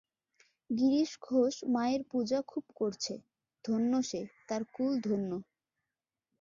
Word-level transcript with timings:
গিরিশ 0.69 1.11
ঘোষ 1.21 1.55
মায়ের 1.67 2.01
পূজা 2.11 2.39
খুব 2.41 2.63
করছে, 2.75 3.13
ধন্য 3.65 3.91
সে, 4.01 4.21
তার 4.47 4.61
কুল 4.73 4.91
ধন্য। 5.01 5.31